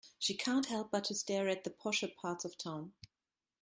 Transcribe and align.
She 0.17 0.33
can't 0.33 0.65
help 0.65 0.89
but 0.89 1.03
to 1.03 1.13
stare 1.13 1.47
at 1.47 1.63
the 1.63 1.69
posher 1.69 2.15
parts 2.15 2.43
of 2.43 2.57
town. 2.57 2.93